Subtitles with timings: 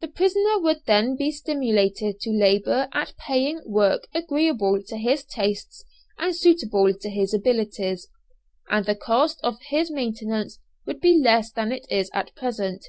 [0.00, 5.84] The prisoner would then be stimulated to labour at paying work agreeable to his tastes
[6.18, 8.08] and suitable to his abilities,
[8.68, 12.86] and the cost of his maintenance would be less than it is at present.